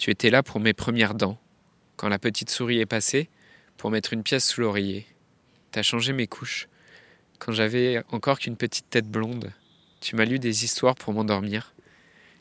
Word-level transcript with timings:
Tu 0.00 0.10
étais 0.10 0.30
là 0.30 0.42
pour 0.42 0.60
mes 0.60 0.72
premières 0.72 1.14
dents, 1.14 1.38
quand 1.96 2.08
la 2.08 2.18
petite 2.18 2.48
souris 2.48 2.80
est 2.80 2.86
passée, 2.86 3.28
pour 3.76 3.90
mettre 3.90 4.14
une 4.14 4.22
pièce 4.22 4.48
sous 4.48 4.62
l'oreiller. 4.62 5.06
T'as 5.72 5.82
changé 5.82 6.14
mes 6.14 6.26
couches, 6.26 6.68
quand 7.38 7.52
j'avais 7.52 8.02
encore 8.10 8.38
qu'une 8.38 8.56
petite 8.56 8.88
tête 8.88 9.06
blonde. 9.06 9.52
Tu 10.00 10.16
m'as 10.16 10.24
lu 10.24 10.38
des 10.38 10.64
histoires 10.64 10.94
pour 10.94 11.12
m'endormir. 11.12 11.74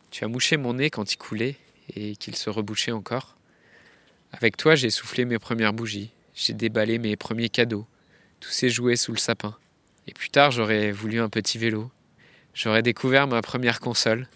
Tu 0.09 0.23
as 0.23 0.29
mouché 0.29 0.55
mon 0.55 0.75
nez 0.75 0.89
quand 0.89 1.11
il 1.11 1.17
coulait 1.17 1.57
et 1.97 2.15
qu'il 2.15 2.37
se 2.37 2.49
rebouchait 2.49 2.93
encore. 2.93 3.35
Avec 4.31 4.55
toi, 4.55 4.75
j'ai 4.75 4.89
soufflé 4.89 5.25
mes 5.25 5.37
premières 5.37 5.73
bougies, 5.73 6.11
j'ai 6.33 6.53
déballé 6.53 6.97
mes 6.97 7.17
premiers 7.17 7.49
cadeaux, 7.49 7.85
tous 8.39 8.51
ces 8.51 8.69
jouets 8.69 8.95
sous 8.95 9.11
le 9.11 9.17
sapin. 9.17 9.57
Et 10.07 10.13
plus 10.13 10.29
tard, 10.29 10.51
j'aurais 10.51 10.93
voulu 10.93 11.19
un 11.19 11.27
petit 11.27 11.57
vélo. 11.57 11.91
J'aurais 12.53 12.83
découvert 12.83 13.27
ma 13.27 13.41
première 13.41 13.81
console. 13.81 14.29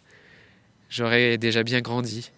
J'aurais 0.89 1.37
déjà 1.37 1.63
bien 1.63 1.79
grandi. 1.79 2.29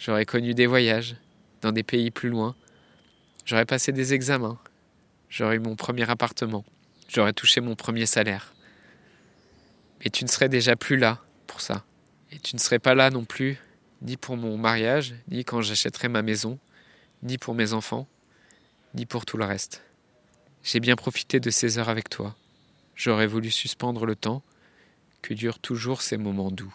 J'aurais 0.00 0.24
connu 0.24 0.54
des 0.54 0.66
voyages 0.66 1.14
dans 1.60 1.72
des 1.72 1.82
pays 1.82 2.10
plus 2.10 2.30
loin. 2.30 2.56
J'aurais 3.44 3.66
passé 3.66 3.92
des 3.92 4.14
examens. 4.14 4.58
J'aurais 5.28 5.56
eu 5.56 5.58
mon 5.60 5.76
premier 5.76 6.08
appartement. 6.08 6.64
J'aurais 7.06 7.34
touché 7.34 7.60
mon 7.60 7.76
premier 7.76 8.06
salaire. 8.06 8.54
Mais 10.02 10.08
tu 10.08 10.24
ne 10.24 10.30
serais 10.30 10.48
déjà 10.48 10.74
plus 10.74 10.96
là 10.96 11.18
pour 11.46 11.60
ça. 11.60 11.84
Et 12.32 12.38
tu 12.38 12.56
ne 12.56 12.60
serais 12.60 12.78
pas 12.78 12.94
là 12.94 13.10
non 13.10 13.26
plus, 13.26 13.58
ni 14.00 14.16
pour 14.16 14.38
mon 14.38 14.56
mariage, 14.56 15.14
ni 15.28 15.44
quand 15.44 15.60
j'achèterai 15.60 16.08
ma 16.08 16.22
maison, 16.22 16.58
ni 17.22 17.36
pour 17.36 17.54
mes 17.54 17.74
enfants, 17.74 18.08
ni 18.94 19.04
pour 19.04 19.26
tout 19.26 19.36
le 19.36 19.44
reste. 19.44 19.82
J'ai 20.62 20.80
bien 20.80 20.96
profité 20.96 21.40
de 21.40 21.50
ces 21.50 21.76
heures 21.76 21.90
avec 21.90 22.08
toi. 22.08 22.34
J'aurais 22.94 23.26
voulu 23.26 23.50
suspendre 23.50 24.06
le 24.06 24.16
temps 24.16 24.42
que 25.20 25.34
durent 25.34 25.58
toujours 25.58 26.00
ces 26.00 26.16
moments 26.16 26.50
doux. 26.50 26.74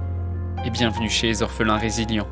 et 0.63 0.69
bienvenue 0.69 1.09
chez 1.09 1.27
les 1.27 1.41
orphelins 1.41 1.77
résilients. 1.77 2.27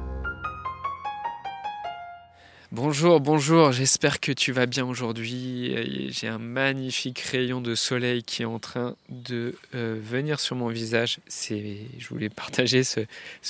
Bonjour, 2.71 3.19
bonjour, 3.19 3.71
j'espère 3.71 4.19
que 4.19 4.31
tu 4.31 4.51
vas 4.51 4.67
bien 4.67 4.85
aujourd'hui. 4.85 6.11
J'ai 6.11 6.27
un 6.27 6.37
magnifique 6.37 7.19
rayon 7.19 7.61
de 7.61 7.73
soleil 7.73 8.21
qui 8.21 8.43
est 8.43 8.45
en 8.45 8.59
train 8.59 8.95
de 9.09 9.55
euh, 9.73 9.99
venir 9.99 10.39
sur 10.39 10.55
mon 10.55 10.67
visage. 10.67 11.19
Je 11.27 12.07
voulais 12.09 12.29
partager 12.29 12.83
ce, 12.83 13.01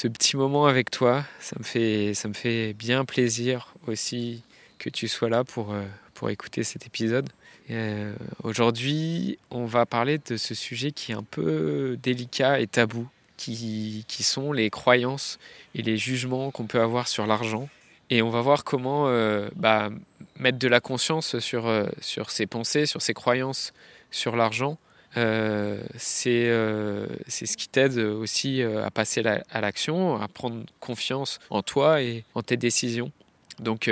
petit 0.07 0.37
moment 0.37 0.67
avec 0.67 0.89
toi. 0.89 1.25
Ça 1.41 1.57
me, 1.59 1.65
fait, 1.65 2.13
ça 2.13 2.29
me 2.29 2.33
fait 2.33 2.73
bien 2.73 3.03
plaisir 3.03 3.73
aussi 3.87 4.43
que 4.77 4.89
tu 4.89 5.09
sois 5.09 5.29
là 5.29 5.43
pour, 5.43 5.73
euh, 5.73 5.83
pour 6.13 6.29
écouter 6.29 6.63
cet 6.63 6.85
épisode. 6.85 7.29
Euh, 7.71 8.13
aujourd'hui, 8.43 9.37
on 9.51 9.65
va 9.65 9.85
parler 9.85 10.17
de 10.17 10.37
ce 10.37 10.55
sujet 10.55 10.91
qui 10.91 11.11
est 11.11 11.15
un 11.15 11.23
peu 11.23 11.97
délicat 12.01 12.61
et 12.61 12.67
tabou, 12.67 13.07
qui, 13.39 14.23
sont 14.23 14.51
les 14.51 14.69
croyances 14.69 15.39
et 15.73 15.81
les 15.81 15.97
jugements 15.97 16.51
qu'on 16.51 16.65
peut 16.65 16.81
avoir 16.81 17.07
sur 17.07 17.25
l'argent 17.25 17.69
et 18.09 18.21
on 18.21 18.29
va 18.29 18.41
voir 18.41 18.63
comment 18.63 19.07
euh, 19.07 19.49
bah, 19.55 19.89
mettre 20.37 20.57
de 20.57 20.67
la 20.67 20.79
conscience 20.79 21.39
sur, 21.39 21.67
euh, 21.67 21.85
sur 22.01 22.31
ses 22.31 22.47
pensées, 22.47 22.85
sur 22.85 23.01
ses 23.01 23.13
croyances, 23.13 23.71
sur 24.11 24.35
l'argent. 24.35 24.77
Euh, 25.17 25.81
c'est 25.95 26.47
ce 26.47 27.57
qui 27.57 27.67
t'aide 27.67 27.97
aussi 27.97 28.61
à 28.61 28.91
passer 28.91 29.23
à 29.25 29.61
l'action, 29.61 30.21
à 30.21 30.27
prendre 30.27 30.63
confiance 30.79 31.39
en 31.49 31.63
toi 31.63 32.01
et 32.01 32.23
en 32.35 32.43
tes 32.43 32.57
décisions. 32.57 33.11
Donc 33.59 33.89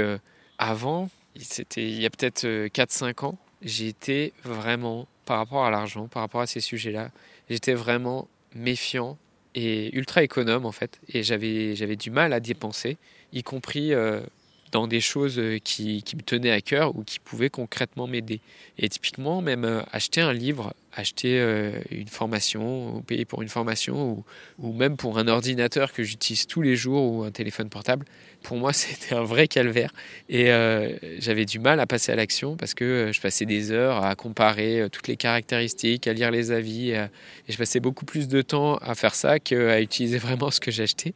avant, 0.58 1.10
c'était 1.40 1.84
il 1.84 2.00
y 2.00 2.06
a 2.06 2.10
peut-être 2.10 2.46
4-5 2.46 3.26
ans, 3.26 3.38
j'étais 3.64 4.34
vraiment, 4.44 5.08
par 5.26 5.40
rapport 5.40 5.66
à 5.66 5.72
l'argent, 5.72 6.08
par 6.08 6.22
rapport 6.22 6.42
à 6.42 6.48
ces 6.48 6.60
sujets-là, 6.60 7.10
j'étais 7.50 7.74
vraiment 7.74 8.28
méfiant 8.54 9.18
et 9.56 9.96
ultra 9.96 10.24
économe 10.24 10.66
en 10.66 10.72
fait. 10.72 11.00
Et 11.10 11.24
j'avais 11.24 11.96
du 11.96 12.12
mal 12.12 12.34
à 12.34 12.40
dépenser 12.40 12.98
y 13.34 13.44
compris 13.44 13.94
euh, 13.94 14.22
dans 14.72 14.88
des 14.88 15.02
choses 15.02 15.40
euh, 15.40 15.60
qui, 15.60 16.04
me 16.16 16.22
tenaient 16.22 16.52
à 16.52 16.62
cœur 16.62 16.96
ou 16.96 17.04
qui 17.04 17.20
pouvaient 17.20 17.50
concrètement 17.50 18.08
m'aider. 18.08 18.42
Et 18.78 18.90
typiquement, 18.90 19.42
même 19.42 19.66
euh, 19.66 19.82
acheter 19.92 20.22
un 20.22 20.34
livre, 20.34 20.74
acheter 20.94 21.40
une 21.92 22.08
formation, 22.08 23.04
payer 23.06 23.24
pour 23.24 23.44
une 23.44 23.50
formation, 23.50 24.24
ou, 24.58 24.74
même 24.74 24.98
pour 24.98 25.20
un 25.20 25.28
ordinateur 25.28 25.94
que 25.94 26.02
j'utilise 26.02 26.48
tous 26.48 26.64
les 26.64 26.76
jours 26.76 27.14
ou 27.14 27.24
un 27.24 27.30
téléphone 27.30 27.70
portable, 27.70 28.04
pour 28.42 28.58
moi, 28.58 28.74
c'était 28.74 29.14
un 29.14 29.24
vrai 29.24 29.48
calvaire. 29.48 29.94
Et 30.28 30.48
j'avais 31.20 31.46
du 31.46 31.60
mal 31.60 31.80
à 31.80 31.86
passer 31.86 32.12
à 32.12 32.16
l'action 32.16 32.58
parce 32.58 32.74
que 32.74 33.12
je 33.14 33.22
passais 33.22 33.46
des 33.46 33.72
heures 33.72 34.04
à 34.04 34.16
comparer 34.16 34.88
toutes 34.92 35.08
les 35.08 35.18
caractéristiques, 35.18 36.08
à 36.08 36.14
lire 36.14 36.32
les 36.32 36.50
avis, 36.52 36.90
et 36.90 37.08
je 37.48 37.58
passais 37.60 37.80
beaucoup 37.80 38.06
plus 38.06 38.28
de 38.28 38.42
temps 38.42 38.78
à 38.78 38.96
faire 38.96 39.14
ça 39.14 39.38
qu'à 39.38 39.80
utiliser 39.80 40.18
vraiment 40.18 40.50
ce 40.50 40.60
que 40.60 40.72
j'achetais. 40.72 41.14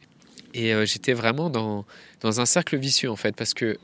Et 0.54 0.74
euh, 0.74 0.84
j'étais 0.84 1.12
vraiment 1.12 1.50
dans, 1.50 1.84
dans 2.20 2.40
un 2.40 2.46
cercle 2.46 2.76
vicieux 2.76 3.10
en 3.10 3.16
fait, 3.16 3.34
parce 3.34 3.54
que 3.54 3.78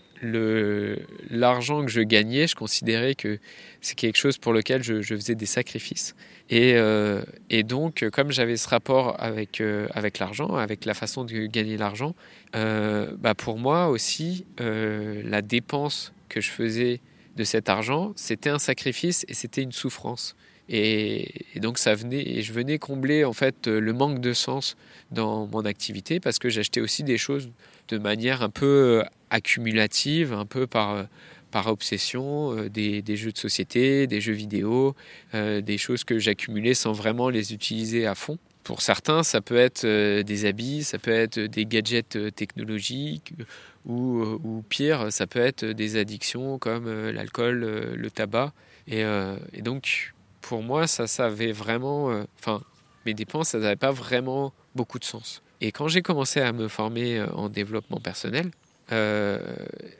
l'argent 1.30 1.84
que 1.84 1.90
je 1.90 2.00
gagnais, 2.00 2.48
je 2.48 2.56
considérais 2.56 3.14
que 3.14 3.38
c'est 3.80 3.94
quelque 3.94 4.16
chose 4.16 4.36
pour 4.36 4.52
lequel 4.52 4.82
je, 4.82 5.00
faisais 5.00 5.36
des 5.36 5.46
sacrifices. 5.46 6.16
Et, 6.50 6.74
euh, 6.74 7.22
et 7.50 7.62
donc, 7.62 8.04
comme 8.12 8.32
j'avais 8.32 8.56
ce 8.56 8.68
rapport 8.68 9.14
avec, 9.22 9.60
euh, 9.60 9.86
avec 9.92 10.18
l'argent, 10.18 10.56
avec 10.56 10.86
la 10.86 10.94
façon 10.94 11.24
de 11.24 11.46
gagner 11.46 11.76
l'argent, 11.76 12.16
bah 12.52 13.34
pour 13.36 13.58
moi 13.58 13.88
aussi, 13.88 14.44
la 14.58 15.40
dépense 15.40 16.12
que 16.28 16.40
je 16.40 16.50
faisais 16.50 17.00
de 17.36 17.44
cet 17.44 17.68
argent, 17.68 18.12
c'était 18.16 18.50
un 18.50 18.58
sacrifice 18.58 19.24
et 19.28 19.34
c'était 19.34 19.62
une 19.62 19.72
souffrance. 19.72 20.34
Et, 20.68 21.44
donc 21.56 21.78
ça 21.78 21.94
venait, 21.94 22.22
et 22.28 22.42
je 22.42 22.52
venais 22.52 22.78
combler 22.78 23.24
en 23.24 23.32
fait 23.32 23.66
le 23.66 23.92
manque 23.92 24.20
de 24.20 24.32
sens 24.32 24.76
dans 25.10 25.46
mon 25.46 25.64
activité 25.64 26.20
parce 26.20 26.38
que 26.38 26.48
j'achetais 26.48 26.80
aussi 26.80 27.02
des 27.02 27.18
choses 27.18 27.50
de 27.88 27.98
manière 27.98 28.42
un 28.42 28.50
peu 28.50 29.00
euh, 29.00 29.04
accumulative, 29.30 30.32
un 30.32 30.46
peu 30.46 30.66
par, 30.66 30.90
euh, 30.92 31.04
par 31.50 31.66
obsession, 31.68 32.56
euh, 32.56 32.68
des, 32.68 33.02
des, 33.02 33.16
jeux 33.16 33.32
de 33.32 33.38
société, 33.38 34.06
des 34.06 34.20
jeux 34.20 34.34
vidéo, 34.34 34.94
des 35.32 35.78
choses 35.78 36.04
que 36.04 36.18
j'accumulais 36.18 36.74
sans 36.74 36.92
vraiment 36.92 37.30
les 37.30 37.52
utiliser 37.54 38.06
à 38.06 38.14
fond. 38.14 38.38
Pour 38.62 38.82
certains, 38.82 39.22
ça 39.22 39.40
peut 39.40 39.56
être 39.56 39.86
des 39.86 40.44
habits, 40.44 40.84
ça 40.84 40.98
peut 40.98 41.10
être 41.10 41.38
des 41.38 41.64
gadgets 41.64 42.34
technologiques, 42.34 43.32
ou, 43.86 44.22
ou 44.44 44.62
pire, 44.68 45.10
ça 45.10 45.26
peut 45.26 45.38
être 45.38 45.64
des 45.64 45.96
addictions 45.96 46.58
comme 46.58 46.86
l'alcool, 47.10 47.94
le 47.94 48.10
tabac. 48.10 48.52
Et 48.88 49.02
donc, 49.62 50.12
pour 50.48 50.62
moi, 50.62 50.86
ça, 50.86 51.06
ça 51.06 51.26
avait 51.26 51.52
vraiment. 51.52 52.10
Euh, 52.10 52.24
enfin, 52.38 52.62
mes 53.04 53.12
dépenses, 53.12 53.50
ça 53.50 53.58
n'avait 53.58 53.76
pas 53.76 53.90
vraiment 53.90 54.54
beaucoup 54.74 54.98
de 54.98 55.04
sens. 55.04 55.42
Et 55.60 55.72
quand 55.72 55.88
j'ai 55.88 56.00
commencé 56.00 56.40
à 56.40 56.52
me 56.52 56.68
former 56.68 57.18
euh, 57.18 57.26
en 57.34 57.50
développement 57.50 58.00
personnel, 58.00 58.50
euh, 58.90 59.38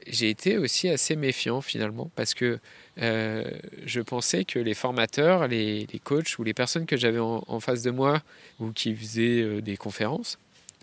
j'ai 0.06 0.31
été 0.31 0.56
aussi 0.56 0.88
assez 0.88 1.16
méfiant 1.16 1.60
finalement 1.60 2.10
parce 2.16 2.32
que 2.32 2.59
je 2.97 4.00
pensais 4.00 4.47
que 4.47 4.59
les 4.59 4.72
formateurs, 4.72 5.47
les, 5.47 5.86
coachs 6.03 6.38
ou 6.38 6.44
les 6.44 6.54
personnes 6.54 6.86
que 6.86 6.97
j'avais 6.97 7.19
en, 7.19 7.60
face 7.60 7.82
de 7.82 7.91
moi 7.91 8.22
ou 8.59 8.72
qui 8.72 8.97
faisaient 8.97 9.60
des 9.60 9.76
conférences, 9.76 10.38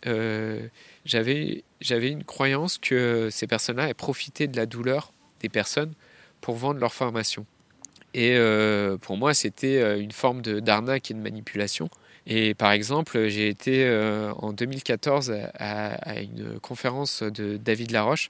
j'avais 0.05 1.63
une 1.81 2.23
croyance 2.23 2.77
que 2.77 3.29
ces 3.31 3.47
personnes-là 3.47 3.89
aient 3.89 3.95
profité 3.95 4.47
de 4.47 4.55
la 4.55 4.67
douleur 4.67 5.11
des 5.39 5.49
personnes 5.49 5.93
pour 6.41 6.55
vendre 6.55 6.79
leur 6.79 6.93
formation. 6.93 7.47
Et 8.15 8.37
euh, 8.37 8.95
pour 8.97 9.17
moi, 9.17 9.33
c'était 9.33 9.81
euh, 9.81 9.99
une 9.99 10.13
forme 10.13 10.41
d'arnaque 10.41 11.11
et 11.11 11.13
de 11.13 11.19
manipulation. 11.19 11.89
Et 12.25 12.53
par 12.53 12.71
exemple, 12.71 13.27
j'ai 13.27 13.49
été 13.49 13.83
euh, 13.83 14.31
en 14.37 14.53
2014 14.53 15.35
à, 15.59 16.21
une 16.21 16.57
conférence 16.61 17.23
de 17.23 17.57
David 17.57 17.91
Laroche. 17.91 18.29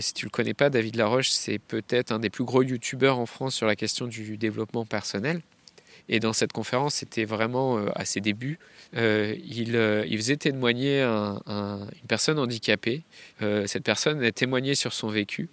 si 0.00 0.14
tu 0.14 0.24
ne 0.24 0.26
le 0.26 0.30
connais 0.30 0.52
pas, 0.52 0.68
David 0.68 0.96
Laroche, 0.96 1.30
c'est 1.30 1.60
peut-être 1.60 2.10
un 2.10 2.18
des 2.18 2.28
plus 2.28 2.42
gros 2.42 2.62
youtubeurs 2.62 3.20
en 3.20 3.26
France 3.26 3.54
sur 3.54 3.68
la 3.68 3.76
question 3.76 4.08
du 4.08 4.36
développement 4.36 4.84
personnel. 4.84 5.40
Et 6.08 6.18
dans 6.18 6.32
cette 6.34 6.52
conférence, 6.52 6.96
c'était 6.96 7.24
vraiment 7.24 7.78
à 7.94 8.04
ses 8.04 8.20
débuts. 8.20 8.58
il, 8.94 10.16
faisait 10.16 10.36
témoigner 10.36 11.02
une 11.02 12.08
personne 12.08 12.38
handicapée. 12.38 13.04
cette 13.40 13.84
personne 13.84 14.22
a 14.22 14.32
témoigné 14.32 14.74
sur 14.74 14.92
son 14.92 15.08
vécu. 15.08 15.48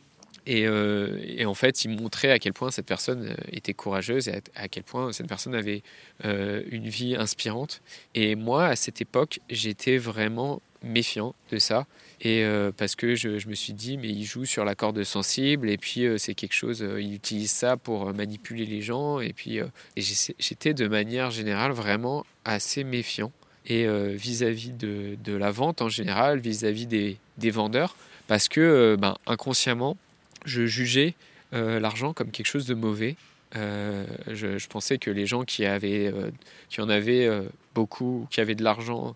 Euh, 0.50 1.20
et, 1.24 1.46
en 1.46 1.54
fait, 1.54 1.86
il 1.86 1.90
montrait 1.90 2.32
à 2.32 2.40
quel 2.40 2.54
point 2.54 2.72
cette 2.72 2.86
personne 2.86 3.28
euh, 3.28 3.36
était 3.52 3.74
courageuse 3.74 4.28
et 4.28 4.42
à, 4.56 4.68
quel 4.68 4.84
point 4.84 5.12
cette 5.12 5.28
personne 5.28 5.54
avait 5.54 5.84
euh, 6.26 6.64
une 6.72 6.88
vie 6.88 7.16
inspirante. 7.16 7.82
Et 8.16 8.36
moi, 8.36 8.66
à 8.66 8.76
cette 8.76 9.02
époque, 9.02 9.40
j'étais 9.50 9.98
vraiment 9.98 10.62
méfiant 10.84 11.36
de 11.52 11.58
ça. 11.58 11.86
Et 12.22 12.44
parce 12.78 12.96
que 12.96 13.16
je, 13.16 13.48
me 13.48 13.56
suis 13.56 13.74
dit, 13.74 13.98
mais 13.98 14.10
il 14.10 14.24
joue 14.24 14.46
sur 14.46 14.64
la 14.64 14.76
corde 14.76 15.04
sensible, 15.04 15.70
et 15.70 15.78
puis 15.78 16.06
c'est 16.18 16.36
quelque 16.36 16.54
chose, 16.54 16.86
il 17.00 17.16
utilise 17.16 17.50
ça 17.50 17.78
pour 17.78 18.14
manipuler 18.14 18.66
les 18.66 18.82
gens, 18.82 19.20
et 19.20 19.34
puis 19.34 19.60
j'étais 19.96 20.76
de 20.76 20.88
manière 20.88 21.32
générale 21.32 21.72
vraiment 21.72 22.26
assez 22.46 22.84
méfiant. 22.84 23.32
Et 23.66 23.88
vis-à-vis 24.16 24.72
de, 24.72 25.36
la 25.36 25.52
vente 25.52 25.82
en 25.82 25.90
général, 25.90 26.40
vis-à-vis 26.40 26.86
des, 26.86 27.18
des, 27.38 27.52
vendeurs, 27.52 27.96
parce 28.28 28.48
que 28.48 28.96
ben, 29.00 29.16
inconsciemment, 29.26 29.98
je 30.46 30.66
jugeais 30.66 31.16
l'argent 31.52 32.14
comme 32.14 32.32
quelque 32.32 32.48
chose 32.48 32.66
de 32.66 32.74
mauvais 32.74 33.18
euh, 33.56 34.06
je, 34.28 34.68
pensais 34.68 34.98
que 34.98 35.12
les 35.12 35.26
gens 35.26 35.44
qui, 35.44 35.66
avaient, 35.66 36.08
euh, 36.08 36.32
qui 36.70 36.82
en 36.82 36.90
avaient 36.90 37.26
euh, 37.26 37.44
beaucoup, 37.76 38.28
qui 38.30 38.40
avaient 38.42 38.56
de 38.56 38.64
l'argent, 38.64 39.16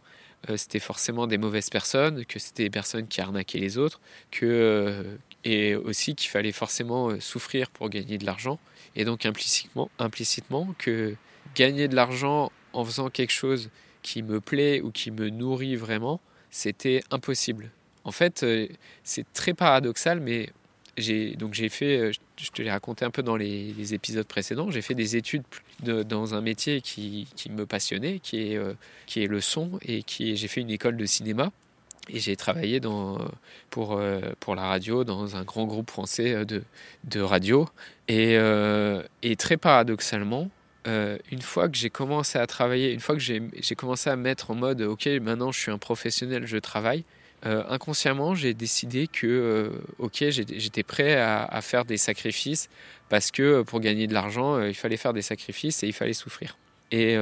c'était 0.57 0.79
forcément 0.79 1.25
des 1.25 1.39
mauvaises 1.39 1.71
personnes, 1.71 2.23
que 2.23 2.37
c'était 2.37 2.63
des 2.63 2.69
personnes 2.69 3.07
qui 3.07 3.19
arnaquaient 3.19 3.57
les 3.57 3.79
autres, 3.79 3.99
que, 4.29 5.03
et 5.43 5.73
aussi 5.73 6.13
qu'il 6.13 6.29
fallait 6.29 6.51
forcément 6.51 7.19
souffrir 7.19 7.71
pour 7.71 7.89
gagner 7.89 8.19
de 8.19 8.27
l'argent. 8.27 8.59
Et 8.95 9.05
donc 9.05 9.25
implicitement, 9.25 9.89
implicitement 9.97 10.75
que 10.77 11.15
gagner 11.55 11.87
de 11.87 11.95
l'argent 11.95 12.51
en 12.73 12.85
faisant 12.85 13.09
quelque 13.09 13.31
chose 13.31 13.71
qui 14.03 14.21
me 14.21 14.39
plaît 14.39 14.81
ou 14.81 14.91
qui 14.91 15.09
me 15.09 15.29
nourrit 15.29 15.77
vraiment, 15.77 16.21
c'était 16.51 17.01
impossible. 17.09 17.71
En 18.03 18.11
fait, 18.11 18.45
c'est 19.03 19.33
très 19.33 19.55
paradoxal, 19.55 20.19
mais 20.19 20.51
donc 20.97 21.53
j'ai 21.53 21.69
fait, 21.69 21.97
euh, 21.97 22.11
je 22.37 22.49
te 22.51 22.61
l'ai 22.61 22.71
raconté 22.71 23.03
un 23.03 23.11
peu 23.11 23.21
dans 23.21 23.35
les, 23.35 23.93
épisodes 23.93 24.25
précédents, 24.25 24.71
j'ai 24.71 24.81
fait 24.81 24.93
des 24.93 25.15
études 25.17 25.43
dans 25.83 26.35
un 26.35 26.41
métier 26.41 26.81
qui, 26.81 27.27
me 27.49 27.65
passionnait, 27.65 28.19
qui 28.19 28.53
est, 28.53 28.57
euh, 28.57 28.73
le 29.15 29.41
son, 29.41 29.79
et 29.85 30.03
j'ai 30.07 30.47
fait 30.47 30.61
une 30.61 30.71
école 30.71 30.97
de 30.97 31.05
cinéma. 31.05 31.51
Et 32.07 32.19
j'ai 32.19 32.35
travaillé 32.35 32.79
euh, 32.85 33.17
pour 33.69 34.55
la 34.55 34.61
radio 34.61 35.03
dans 35.03 35.35
un 35.35 35.43
grand 35.43 35.65
groupe 35.65 35.89
français 35.89 36.45
de, 36.45 37.21
radio. 37.21 37.67
Et 38.07 38.37
très 39.37 39.57
paradoxalement, 39.57 40.49
une 40.85 41.41
fois 41.41 41.67
que 41.67 41.75
j'ai 41.75 41.89
commencé 41.89 42.37
à 42.37 42.45
travailler, 42.47 42.93
une 42.93 42.99
fois 42.99 43.15
que 43.15 43.21
j'ai 43.21 43.75
commencé 43.75 44.09
à 44.09 44.15
mettre 44.15 44.51
en 44.51 44.55
mode, 44.55 44.81
ok, 44.81 45.07
maintenant 45.21 45.51
je 45.51 45.59
suis 45.59 45.71
un 45.71 45.79
professionnel, 45.79 46.45
je 46.45 46.57
travaille, 46.57 47.03
euh, 47.45 47.63
inconsciemment, 47.69 48.33
j'ai 48.33 48.53
décidé 48.53 49.07
que, 49.07 49.27
euh, 49.27 49.69
ok, 49.99 50.25
j'étais 50.29 50.83
prêt 50.83 51.15
à, 51.15 51.61
faire 51.61 51.85
des 51.85 51.97
sacrifices 51.97 52.69
parce 53.09 53.29
que 53.29 53.43
euh, 53.43 53.63
pour 53.63 53.79
gagner 53.81 54.07
de 54.07 54.13
l'argent, 54.13 54.61
il 54.61 54.73
fallait 54.73 54.97
faire 54.97 55.13
des 55.13 55.21
sacrifices 55.21 55.83
et 55.83 55.87
il 55.87 55.93
fallait 55.93 56.13
souffrir. 56.13 56.57
Et 56.91 57.17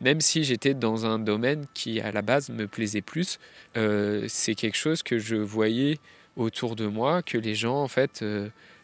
même 0.00 0.20
si 0.20 0.44
j'étais 0.44 0.72
dans 0.72 1.06
un 1.06 1.18
domaine 1.18 1.66
qui 1.74 2.00
à 2.00 2.12
la 2.12 2.22
base 2.22 2.48
me 2.50 2.66
plaisait 2.66 3.02
plus, 3.02 3.38
c'est 3.74 4.54
quelque 4.54 4.76
chose 4.76 5.02
que 5.02 5.18
je 5.18 5.36
voyais 5.36 5.98
autour 6.36 6.76
de 6.76 6.86
moi, 6.86 7.20
que 7.20 7.36
les 7.36 7.54
gens 7.56 7.82
en 7.82 7.88
fait 7.88 8.24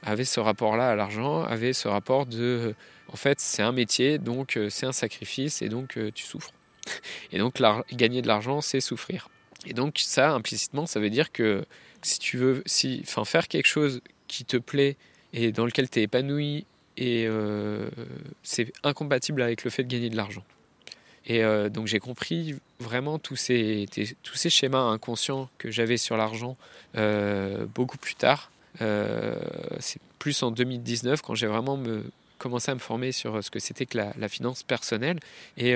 avaient 0.02 0.24
ce 0.24 0.40
rapport-là 0.40 0.90
à 0.90 0.96
l'argent, 0.96 1.44
avaient 1.44 1.72
ce 1.72 1.86
rapport 1.86 2.26
de, 2.26 2.74
en 3.08 3.16
fait, 3.16 3.38
c'est 3.40 3.62
un 3.62 3.72
métier, 3.72 4.18
donc 4.18 4.58
c'est 4.70 4.86
un 4.86 4.92
sacrifice 4.92 5.62
et 5.62 5.68
donc 5.68 5.96
tu 6.14 6.24
souffres. 6.24 6.52
Et 7.30 7.38
donc 7.38 7.62
gagner 7.92 8.22
de 8.22 8.28
l'argent, 8.28 8.60
c'est 8.60 8.80
souffrir. 8.80 9.28
Et 9.66 9.74
donc 9.74 9.98
ça, 9.98 10.32
implicitement, 10.32 10.86
ça 10.86 11.00
veut 11.00 11.10
dire 11.10 11.32
que 11.32 11.64
si 12.02 12.18
tu 12.18 12.36
veux 12.36 12.62
si, 12.66 13.02
faire 13.04 13.48
quelque 13.48 13.66
chose 13.66 14.00
qui 14.28 14.44
te 14.44 14.56
plaît 14.56 14.96
et 15.32 15.52
dans 15.52 15.64
lequel 15.64 15.88
tu 15.88 16.00
es 16.00 16.02
épanoui, 16.02 16.66
euh, 17.00 17.88
c'est 18.42 18.72
incompatible 18.82 19.42
avec 19.42 19.64
le 19.64 19.70
fait 19.70 19.84
de 19.84 19.88
gagner 19.88 20.10
de 20.10 20.16
l'argent. 20.16 20.44
Et 21.26 21.44
euh, 21.44 21.68
donc 21.68 21.86
j'ai 21.86 22.00
compris 22.00 22.56
vraiment 22.80 23.18
tous 23.18 23.36
ces, 23.36 23.86
tous 24.22 24.34
ces 24.34 24.50
schémas 24.50 24.82
inconscients 24.82 25.48
que 25.58 25.70
j'avais 25.70 25.96
sur 25.96 26.16
l'argent 26.16 26.56
euh, 26.96 27.64
beaucoup 27.74 27.98
plus 27.98 28.16
tard. 28.16 28.50
c'est 28.80 30.00
plus 30.18 30.42
en 30.42 30.50
2019 30.50 31.22
quand 31.22 31.34
j'ai 31.34 31.46
vraiment 31.46 31.76
me, 31.76 32.04
commencé 32.38 32.70
à 32.70 32.74
me 32.74 32.80
former 32.80 33.12
sur 33.12 33.42
ce 33.42 33.50
que 33.50 33.60
c'était 33.60 33.86
que 33.86 33.98
la, 33.98 34.12
la, 34.18 34.28
finance 34.28 34.62
personnelle 34.64 35.20
et, 35.56 35.74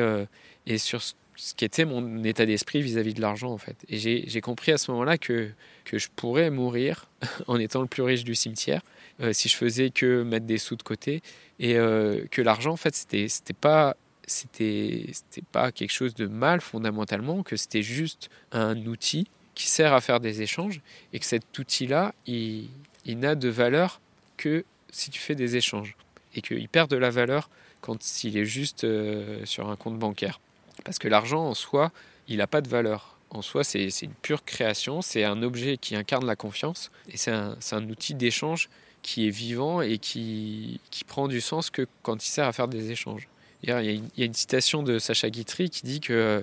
et 0.66 0.78
sur 0.78 1.02
ce 1.02 1.14
qui 1.56 1.64
était 1.64 1.84
mon 1.84 2.24
état 2.24 2.46
d'esprit 2.46 2.82
vis-à-vis 2.82 3.14
de 3.14 3.20
l'argent 3.20 3.52
en 3.52 3.58
fait. 3.58 3.76
Et 3.88 3.98
j'ai 3.98 4.40
compris 4.40 4.72
à 4.72 4.78
ce 4.78 4.90
moment-là 4.90 5.18
que, 5.18 5.50
que 5.84 5.98
je 5.98 6.08
pourrais 6.14 6.50
mourir 6.50 7.08
en 7.46 7.58
étant 7.58 7.82
le 7.82 7.86
plus 7.86 8.02
riche 8.02 8.24
du 8.24 8.34
cimetière 8.34 8.82
euh, 9.20 9.32
si 9.32 9.48
je 9.48 9.56
faisais 9.56 9.90
que 9.90 10.22
mettre 10.22 10.46
des 10.46 10.58
sous 10.58 10.76
de 10.76 10.82
côté 10.82 11.22
et 11.58 11.76
euh, 11.76 12.24
que 12.30 12.42
l'argent 12.42 12.72
en 12.72 12.76
fait 12.76 12.94
c'était 12.94 13.28
c'était 13.28 13.54
pas 13.54 13.96
c'était 14.26 15.12
pas 15.52 15.72
quelque 15.72 15.92
chose 15.92 16.14
de 16.14 16.26
mal 16.26 16.60
fondamentalement 16.60 17.42
que 17.42 17.56
c'était 17.56 17.82
juste 17.82 18.28
un 18.52 18.76
outil 18.86 19.28
qui 19.54 19.68
sert 19.68 19.94
à 19.94 20.00
faire 20.00 20.20
des 20.20 20.42
échanges 20.42 20.80
et 21.12 21.18
que 21.18 21.24
cet 21.24 21.58
outil 21.58 21.86
là 21.86 22.14
il, 22.26 22.68
il 23.04 23.18
n'a 23.18 23.34
de 23.36 23.48
valeur 23.48 24.00
que 24.36 24.64
si 24.90 25.10
tu 25.10 25.20
fais 25.20 25.34
des 25.34 25.56
échanges 25.56 25.96
et 26.34 26.42
qu'il 26.42 26.68
perd 26.68 26.90
de 26.90 26.96
la 26.96 27.10
valeur 27.10 27.48
quand 27.80 28.24
il 28.24 28.36
est 28.36 28.44
juste 28.44 28.84
euh, 28.84 29.44
sur 29.44 29.70
un 29.70 29.76
compte 29.76 29.98
bancaire. 29.98 30.40
Parce 30.86 30.98
que 30.98 31.08
l'argent 31.08 31.44
en 31.44 31.54
soi, 31.54 31.90
il 32.28 32.38
n'a 32.38 32.46
pas 32.46 32.60
de 32.60 32.68
valeur. 32.68 33.18
En 33.30 33.42
soi, 33.42 33.64
c'est 33.64 33.88
une 34.02 34.14
pure 34.14 34.44
création, 34.44 35.02
c'est 35.02 35.24
un 35.24 35.42
objet 35.42 35.76
qui 35.76 35.96
incarne 35.96 36.24
la 36.24 36.36
confiance, 36.36 36.92
et 37.10 37.16
c'est 37.16 37.32
un, 37.32 37.58
un, 37.72 37.90
outil 37.90 38.14
d'échange 38.14 38.70
qui 39.02 39.26
est 39.26 39.30
vivant 39.30 39.82
et 39.82 39.98
qui, 39.98 40.80
qui, 40.90 41.04
prend 41.04 41.26
du 41.26 41.40
sens 41.40 41.70
que 41.70 41.86
quand 42.02 42.24
il 42.24 42.28
sert 42.28 42.46
à 42.46 42.52
faire 42.52 42.68
des 42.68 42.92
échanges. 42.92 43.28
Il 43.62 43.68
y 43.68 43.72
a 43.72 44.24
une, 44.24 44.34
citation 44.34 44.82
de 44.84 44.98
Sacha 45.00 45.28
Guitry 45.28 45.70
qui 45.70 45.84
dit 45.84 46.00
que 46.00 46.12
euh, 46.12 46.40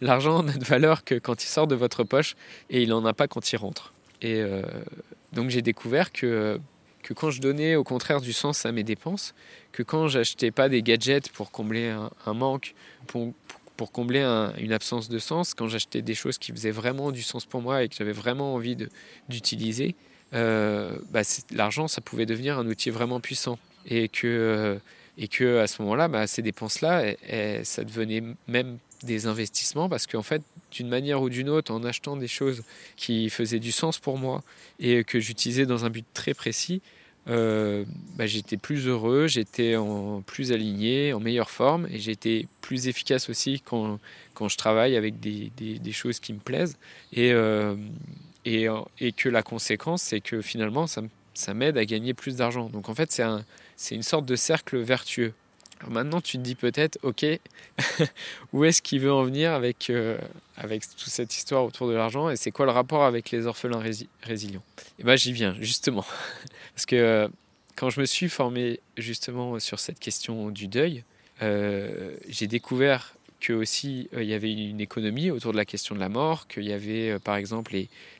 l'argent 0.00 0.42
n'a 0.42 0.52
de 0.52 0.64
valeur 0.64 1.02
que 1.02 1.14
quand 1.14 1.42
il 1.42 1.48
sort 1.48 1.66
de 1.66 1.74
votre 1.74 2.04
poche 2.04 2.36
et 2.68 2.82
il 2.82 2.90
n'en 2.90 3.04
a 3.06 3.14
pas 3.14 3.26
quand 3.26 3.52
il 3.52 3.56
rentre. 3.56 3.92
Et 4.20 4.40
euh, 4.40 4.62
donc 5.32 5.50
j'ai 5.50 5.62
découvert 5.62 6.12
que, 6.12 6.60
que 7.02 7.14
quand 7.14 7.30
je 7.30 7.40
donnais 7.40 7.74
au 7.76 7.84
contraire 7.84 8.20
du 8.20 8.32
sens 8.32 8.66
à 8.66 8.72
mes 8.72 8.84
dépenses, 8.84 9.34
que 9.72 9.82
quand 9.82 10.08
j'achetais 10.08 10.50
pas 10.50 10.68
des 10.68 10.82
gadgets 10.82 11.30
pour 11.30 11.50
combler 11.50 11.94
un, 12.26 12.34
manque, 12.34 12.74
pour 13.06 13.32
combler 13.92 14.22
une 14.58 14.72
absence 14.72 15.08
de 15.08 15.18
sens, 15.18 15.54
quand 15.54 15.68
j'achetais 15.68 16.02
des 16.02 16.14
choses 16.14 16.38
qui 16.38 16.52
faisaient 16.52 16.70
vraiment 16.70 17.10
du 17.10 17.22
sens 17.22 17.46
pour 17.46 17.62
moi 17.62 17.82
et 17.82 17.88
que 17.88 17.94
j'avais 17.96 18.12
vraiment 18.12 18.54
envie 18.54 18.76
d'utiliser, 19.28 19.94
euh, 20.34 20.96
bah, 21.10 21.22
l'argent, 21.50 21.88
ça 21.88 22.00
pouvait 22.00 22.26
devenir 22.26 22.58
un 22.58 22.66
outil 22.66 22.90
vraiment 22.90 23.20
puissant. 23.20 23.58
Et 23.86 24.08
que, 24.08 24.26
euh, 24.26 24.78
et 25.18 25.28
que 25.28 25.58
à 25.58 25.66
ce 25.66 25.82
moment-là, 25.82 26.08
bah, 26.08 26.26
ces 26.26 26.42
dépenses-là, 26.42 27.14
ça 27.64 27.84
devenait 27.84 28.22
même 28.46 28.78
des 29.02 29.26
investissements 29.26 29.88
parce 29.88 30.06
qu'en 30.06 30.22
fait, 30.22 30.42
d'une 30.70 30.88
manière 30.88 31.20
ou 31.20 31.28
d'une 31.28 31.48
autre, 31.48 31.72
en 31.72 31.82
achetant 31.84 32.16
des 32.16 32.28
choses 32.28 32.62
qui 32.96 33.28
faisaient 33.30 33.58
du 33.58 33.72
sens 33.72 33.98
pour 33.98 34.18
moi 34.18 34.42
et 34.78 35.04
que 35.04 35.18
j'utilisais 35.18 35.66
dans 35.66 35.84
un 35.84 35.90
but 35.90 36.06
très 36.14 36.34
précis, 36.34 36.80
euh, 37.28 37.84
bah, 38.16 38.26
j'étais 38.26 38.56
plus 38.56 38.88
heureux, 38.88 39.28
j'étais 39.28 39.76
plus 40.26 40.52
aligné, 40.52 41.12
en 41.12 41.20
meilleure 41.20 41.50
forme 41.50 41.86
et 41.90 41.98
j'étais 41.98 42.46
plus 42.60 42.88
efficace 42.88 43.28
aussi 43.28 43.62
quand, 43.64 44.00
quand 44.34 44.48
je 44.48 44.56
travaille 44.56 44.96
avec 44.96 45.20
des, 45.20 45.52
des, 45.56 45.92
choses 45.92 46.18
qui 46.18 46.32
me 46.32 46.40
plaisent 46.40 46.76
et, 47.12 47.32
euh, 47.32 47.76
et, 48.44 48.66
et, 48.98 49.12
que 49.12 49.28
la 49.28 49.42
conséquence 49.42 50.02
c'est 50.02 50.20
que 50.20 50.40
finalement 50.40 50.88
ça, 50.88 51.02
ça 51.34 51.54
m'aide 51.54 51.78
à 51.78 51.84
gagner 51.84 52.12
plus 52.12 52.36
d'argent. 52.36 52.68
Donc 52.68 52.88
en 52.88 52.94
fait 52.94 53.12
c'est 53.12 53.22
un, 53.22 53.44
une 53.92 54.02
sorte 54.02 54.26
de 54.26 54.34
cercle 54.34 54.78
vertueux 54.78 55.32
maintenant, 55.88 56.20
tu 56.20 56.38
te 56.38 56.42
dis 56.42 56.54
peut-être, 56.54 56.98
ok, 57.02 57.24
où 58.52 58.64
est-ce 58.64 58.82
qu'il 58.82 59.00
veut 59.00 59.12
en 59.12 59.24
venir 59.24 59.52
avec, 59.52 59.90
euh, 59.90 60.18
avec 60.56 60.82
toute 60.88 61.08
cette 61.08 61.34
histoire 61.36 61.64
autour 61.64 61.88
de 61.88 61.94
l'argent 61.94 62.30
et 62.30 62.36
c'est 62.36 62.50
quoi 62.50 62.66
le 62.66 62.72
rapport 62.72 63.04
avec 63.04 63.30
les 63.30 63.46
orphelins 63.46 63.82
résilients? 64.22 64.62
Et 64.78 65.00
eh 65.00 65.04
bien, 65.04 65.16
j'y 65.16 65.32
viens, 65.32 65.56
justement. 65.60 66.04
Parce 66.74 66.86
que 66.86 66.96
euh, 66.96 67.28
quand 67.76 67.90
je 67.90 68.00
me 68.00 68.06
suis 68.06 68.28
formé 68.28 68.80
justement 68.96 69.58
sur 69.58 69.80
cette 69.80 69.98
question 69.98 70.50
du 70.50 70.68
deuil, 70.68 71.04
euh, 71.42 72.14
j'ai 72.28 72.46
découvert 72.46 73.14
que 73.42 73.52
aussi 73.52 74.08
euh, 74.14 74.22
il 74.22 74.28
y 74.28 74.34
avait 74.34 74.52
une 74.52 74.80
économie 74.80 75.30
autour 75.30 75.52
de 75.52 75.56
la 75.56 75.64
question 75.64 75.94
de 75.94 76.00
la 76.00 76.08
mort, 76.08 76.46
qu'il 76.46 76.62
y 76.62 76.72
avait 76.72 77.10
euh, 77.10 77.18
par 77.18 77.36
exemple 77.36 77.74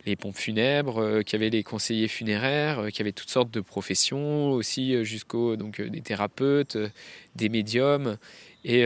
les, 0.04 0.16
pompes 0.16 0.36
funèbres, 0.36 0.98
euh, 1.00 1.22
qu'il 1.22 1.38
y 1.38 1.42
avait 1.42 1.50
les 1.50 1.62
conseillers 1.62 2.08
funéraires, 2.08 2.86
qu'il 2.88 2.98
y 2.98 3.02
avait 3.02 3.12
toutes 3.12 3.30
sortes 3.30 3.50
de 3.50 3.60
professions 3.60 4.50
aussi 4.50 5.04
jusqu'aux 5.04 5.56
donc 5.56 5.80
des 5.80 6.00
thérapeutes, 6.00 6.76
des 7.36 7.48
médiums. 7.48 8.18
Et, 8.64 8.84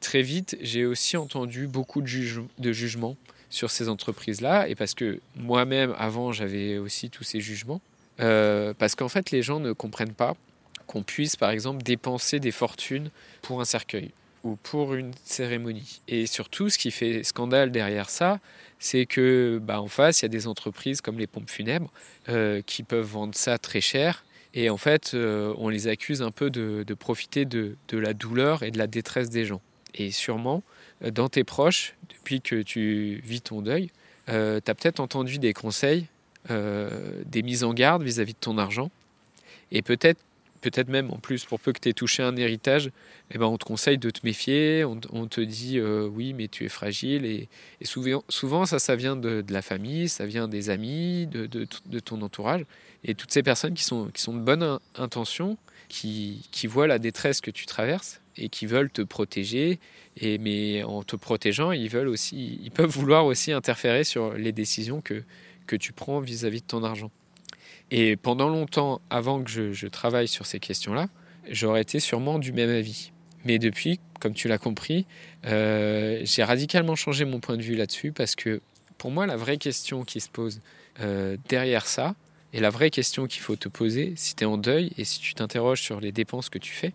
très 0.00 0.22
vite 0.22 0.56
j'ai 0.60 0.86
aussi 0.86 1.16
entendu 1.16 1.66
beaucoup 1.66 2.00
de 2.02 2.72
jugements 2.72 3.16
sur 3.50 3.70
ces 3.70 3.88
entreprises-là. 3.88 4.68
Et 4.68 4.74
parce 4.74 4.94
que 4.94 5.20
moi-même 5.36 5.94
avant 5.98 6.32
j'avais 6.32 6.78
aussi 6.78 7.08
tous 7.08 7.24
ces 7.24 7.40
jugements. 7.40 7.80
Parce 8.18 8.94
qu'en 8.96 9.08
fait 9.08 9.30
les 9.30 9.42
gens 9.42 9.60
ne 9.60 9.72
comprennent 9.72 10.14
pas 10.14 10.34
qu'on 10.86 11.02
puisse 11.04 11.36
par 11.36 11.50
exemple 11.50 11.82
dépenser 11.82 12.40
des 12.40 12.50
fortunes 12.50 13.10
pour 13.42 13.60
un 13.60 13.64
cercueil 13.64 14.10
ou 14.44 14.56
pour 14.56 14.94
une 14.94 15.12
cérémonie. 15.24 16.00
Et 16.08 16.26
surtout, 16.26 16.70
ce 16.70 16.78
qui 16.78 16.90
fait 16.90 17.22
scandale 17.22 17.70
derrière 17.70 18.10
ça, 18.10 18.40
c'est 18.78 19.06
que 19.06 19.60
bah, 19.62 19.80
en 19.80 19.88
face, 19.88 20.20
il 20.20 20.24
y 20.24 20.26
a 20.26 20.28
des 20.28 20.46
entreprises 20.46 21.00
comme 21.00 21.18
les 21.18 21.26
pompes 21.26 21.50
funèbres 21.50 21.92
euh, 22.28 22.62
qui 22.62 22.82
peuvent 22.82 23.06
vendre 23.06 23.34
ça 23.34 23.58
très 23.58 23.80
cher. 23.80 24.24
Et 24.54 24.70
en 24.70 24.78
fait, 24.78 25.12
euh, 25.14 25.54
on 25.58 25.68
les 25.68 25.86
accuse 25.86 26.22
un 26.22 26.30
peu 26.30 26.50
de, 26.50 26.84
profiter 26.94 27.44
de, 27.44 27.76
la 27.92 28.14
douleur 28.14 28.62
et 28.62 28.70
de 28.70 28.78
la 28.78 28.86
détresse 28.86 29.30
des 29.30 29.44
gens. 29.44 29.60
Et 29.94 30.10
sûrement, 30.10 30.62
dans 31.02 31.28
tes 31.28 31.44
proches, 31.44 31.94
depuis 32.08 32.40
que 32.40 32.62
tu 32.62 33.20
vis 33.24 33.42
ton 33.42 33.62
deuil, 33.62 33.90
tu 34.26 34.32
as 34.32 34.60
peut-être 34.60 35.00
entendu 35.00 35.38
des 35.38 35.52
conseils, 35.52 36.06
des 36.48 37.42
mises 37.42 37.64
en 37.64 37.74
garde 37.74 38.02
vis-à-vis 38.02 38.34
de 38.34 38.38
ton 38.38 38.58
argent. 38.58 38.90
Et 39.72 39.82
peut-être 39.82 40.20
peut-être 40.60 40.88
même 40.88 41.10
en 41.10 41.18
plus, 41.18 41.44
pour 41.44 41.60
peu 41.60 41.72
que 41.72 41.80
tu 41.80 41.88
aies 41.88 41.92
touché 41.92 42.22
un 42.22 42.36
héritage, 42.36 42.90
eh 43.30 43.38
ben, 43.38 43.46
on 43.46 43.58
te 43.58 43.64
conseille 43.64 43.98
de 43.98 44.10
te 44.10 44.20
méfier, 44.24 44.84
on, 44.84 45.26
te 45.26 45.40
dit 45.40 45.78
euh, 45.78 46.06
oui, 46.06 46.32
mais 46.32 46.48
tu 46.48 46.64
es 46.64 46.68
fragile. 46.68 47.24
Et, 47.24 47.48
souvent, 47.82 48.24
souvent, 48.28 48.66
ça, 48.66 48.78
ça 48.78 48.96
vient 48.96 49.16
de, 49.16 49.44
la 49.48 49.62
famille, 49.62 50.08
ça 50.08 50.26
vient 50.26 50.48
des 50.48 50.70
amis, 50.70 51.26
de, 51.26 52.00
ton 52.00 52.22
entourage. 52.22 52.64
Et 53.04 53.14
toutes 53.14 53.32
ces 53.32 53.42
personnes 53.42 53.74
qui 53.74 53.84
sont, 53.84 54.06
qui 54.06 54.22
sont 54.22 54.34
de 54.34 54.40
bonne 54.40 54.78
intention, 54.96 55.56
qui, 55.88 56.48
qui, 56.50 56.66
voient 56.66 56.86
la 56.86 56.98
détresse 56.98 57.40
que 57.40 57.50
tu 57.50 57.66
traverses 57.66 58.20
et 58.36 58.48
qui 58.48 58.66
veulent 58.66 58.90
te 58.90 59.02
protéger. 59.02 59.78
Et, 60.16 60.38
mais 60.38 60.82
en 60.82 61.02
te 61.02 61.16
protégeant, 61.16 61.72
ils, 61.72 61.88
veulent 61.88 62.08
aussi, 62.08 62.60
ils 62.62 62.70
peuvent 62.70 62.90
vouloir 62.90 63.24
aussi 63.24 63.52
interférer 63.52 64.04
sur 64.04 64.34
les 64.34 64.52
décisions 64.52 65.00
que, 65.00 65.22
que 65.66 65.76
tu 65.76 65.92
prends 65.92 66.20
vis 66.20 66.44
à 66.44 66.50
-vis 66.50 66.60
de 66.60 66.66
ton 66.66 66.84
argent. 66.84 67.10
Et 67.90 68.16
pendant 68.16 68.48
longtemps, 68.48 69.00
avant 69.10 69.42
que 69.42 69.50
je, 69.50 69.86
travaille 69.86 70.28
sur 70.28 70.46
ces 70.46 70.60
questions-là, 70.60 71.08
j'aurais 71.48 71.82
été 71.82 72.00
sûrement 72.00 72.38
du 72.38 72.52
même 72.52 72.70
avis. 72.70 73.12
Mais 73.44 73.58
depuis, 73.58 74.00
comme 74.20 74.34
tu 74.34 74.48
l'as 74.48 74.58
compris, 74.58 75.06
euh, 75.46 76.20
j'ai 76.24 76.44
radicalement 76.44 76.94
changé 76.94 77.24
mon 77.24 77.40
point 77.40 77.56
de 77.56 77.62
vue 77.62 77.74
là-dessus 77.74 78.12
parce 78.12 78.34
que 78.34 78.60
pour 78.98 79.10
moi, 79.10 79.26
la 79.26 79.36
vraie 79.36 79.56
question 79.56 80.04
qui 80.04 80.20
se 80.20 80.28
pose 80.28 80.60
euh, 81.00 81.36
derrière 81.48 81.86
ça, 81.86 82.14
et 82.52 82.60
la 82.60 82.70
vraie 82.70 82.90
question 82.90 83.26
qu'il 83.26 83.40
faut 83.42 83.56
te 83.56 83.68
poser 83.68 84.12
si 84.16 84.34
tu 84.34 84.44
es 84.44 84.46
en 84.46 84.58
deuil 84.58 84.92
et 84.98 85.04
si 85.04 85.20
tu 85.20 85.34
t'interroges 85.34 85.82
sur 85.82 86.00
les 86.00 86.12
dépenses 86.12 86.48
que 86.48 86.58
tu 86.58 86.72
fais, 86.72 86.92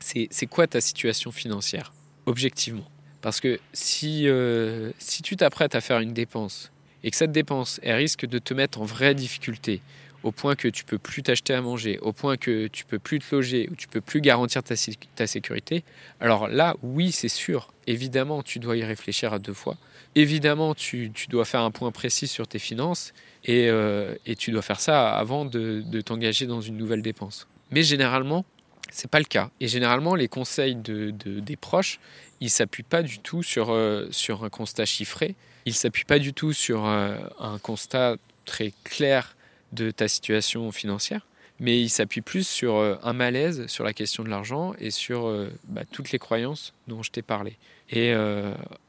c'est 0.00 0.46
quoi 0.46 0.66
ta 0.66 0.80
situation 0.80 1.30
financière, 1.30 1.92
objectivement? 2.26 2.88
Parce 3.20 3.40
que 3.40 3.58
si, 3.72 4.28
euh, 4.28 4.92
si 4.98 5.22
tu 5.22 5.36
t'apprêtes 5.36 5.74
à 5.74 5.80
faire 5.80 6.00
une 6.00 6.12
dépense 6.12 6.70
et 7.04 7.10
que 7.10 7.16
cette 7.16 7.32
dépense, 7.32 7.80
risque 7.84 8.26
de 8.26 8.38
te 8.38 8.54
mettre 8.54 8.80
en 8.80 8.84
vraie 8.84 9.14
difficulté, 9.14 9.80
au 10.22 10.32
point 10.32 10.56
que 10.56 10.68
tu 10.68 10.84
peux 10.84 10.98
plus 10.98 11.22
t'acheter 11.22 11.54
à 11.54 11.62
manger, 11.62 11.98
au 12.00 12.12
point 12.12 12.36
que 12.36 12.66
tu 12.66 12.84
peux 12.84 12.98
plus 12.98 13.18
te 13.20 13.34
loger, 13.34 13.68
ou 13.70 13.76
tu 13.76 13.88
peux 13.88 14.00
plus 14.00 14.20
garantir 14.20 14.62
ta, 14.62 14.74
ta 15.14 15.26
sécurité, 15.26 15.84
alors 16.20 16.48
là, 16.48 16.76
oui, 16.82 17.12
c'est 17.12 17.28
sûr, 17.28 17.72
évidemment, 17.86 18.42
tu 18.42 18.58
dois 18.58 18.76
y 18.76 18.84
réfléchir 18.84 19.32
à 19.32 19.38
deux 19.38 19.52
fois. 19.52 19.76
Évidemment, 20.14 20.74
tu, 20.74 21.12
dois 21.28 21.44
faire 21.44 21.60
un 21.60 21.70
point 21.70 21.92
précis 21.92 22.26
sur 22.26 22.48
tes 22.48 22.58
finances 22.58 23.12
et, 23.44 23.68
euh, 23.68 24.14
tu 24.38 24.50
dois 24.50 24.62
faire 24.62 24.80
ça 24.80 25.10
avant 25.16 25.44
de, 25.44 26.00
t'engager 26.00 26.46
dans 26.46 26.60
une 26.60 26.76
nouvelle 26.76 27.02
dépense. 27.02 27.46
Mais 27.70 27.82
généralement, 27.82 28.44
c'est 28.90 29.10
pas 29.10 29.18
le 29.18 29.26
cas. 29.26 29.50
Et 29.60 29.68
généralement, 29.68 30.14
les 30.14 30.28
conseils 30.28 30.74
de, 30.74 31.10
des 31.10 31.56
proches, 31.56 32.00
ils 32.40 32.50
s'appuient 32.50 32.82
pas 32.82 33.02
du 33.02 33.18
tout 33.18 33.42
sur, 33.42 33.70
euh, 33.70 34.08
sur 34.10 34.44
un 34.44 34.48
constat 34.48 34.86
chiffré. 34.86 35.36
Ils 35.68 35.74
s'appuient 35.74 36.04
pas 36.04 36.18
du 36.18 36.32
tout 36.32 36.54
sur 36.54 36.86
euh, 36.86 37.18
un 37.38 37.58
constat 37.58 38.16
très 38.46 38.72
clair 38.84 39.36
de 39.72 39.90
ta 39.90 40.08
situation 40.08 40.72
financière, 40.72 41.26
mais 41.60 41.78
il 41.78 41.90
s'appuie 41.90 42.22
plus 42.22 42.48
sur 42.48 42.76
euh, 42.76 42.94
un 43.02 43.12
malaise 43.12 43.66
sur 43.66 43.84
la 43.84 43.92
question 43.92 44.24
de 44.24 44.30
l'argent 44.30 44.72
et 44.78 44.90
sur 44.90 45.26
euh, 45.26 45.50
bah, 45.64 45.82
toutes 45.92 46.10
les 46.10 46.18
croyances 46.18 46.72
dont 46.86 47.02
je 47.02 47.10
t'ai 47.10 47.20
parlé. 47.20 47.58
Et, 47.90 48.14